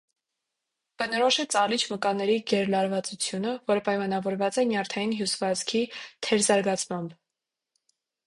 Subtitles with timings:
[1.01, 5.83] Բնորոշ է ծալիչ մկանների գերլարվածությունը, որը պայմանավորված է նյարդային հյուսվածքի
[6.29, 7.15] թերզարգացմամբ։